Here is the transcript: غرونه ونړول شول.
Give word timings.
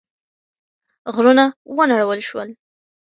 غرونه 1.13 1.45
ونړول 1.75 2.19
شول. 2.27 2.49